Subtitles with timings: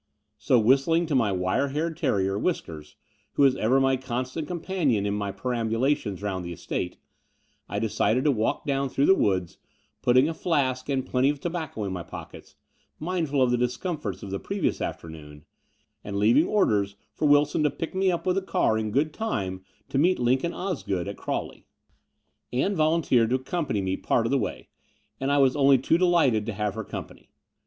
[0.39, 2.95] So, whistling to my wire haired terrier, Whiskers,
[3.33, 6.97] who is ever my constant companion in my peram bulations round the estate,
[7.69, 9.59] I decided to walk down through the woods,
[10.01, 12.55] putting a flask and plenty of tobacco in my pockets,
[12.99, 15.45] mindful of the discomforts of the previous afternoon,
[16.03, 19.61] and leaving orders for Wilson to pick me up with the car in good time
[19.89, 21.67] to meet Lincoln Osgood at Crawley.
[22.51, 24.69] Ann volunteered to accompany me part of the way;
[25.19, 27.29] and I was only too delighted to have her company.